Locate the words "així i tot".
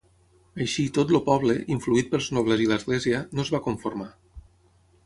0.63-1.13